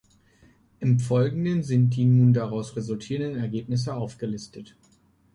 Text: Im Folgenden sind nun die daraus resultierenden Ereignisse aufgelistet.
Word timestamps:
Im 0.79 0.97
Folgenden 0.99 1.61
sind 1.61 1.95
nun 1.95 2.33
die 2.33 2.39
daraus 2.39 2.75
resultierenden 2.75 3.35
Ereignisse 3.37 3.93
aufgelistet. 3.93 4.75